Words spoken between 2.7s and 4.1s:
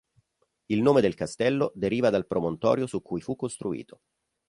su cui fu costruito.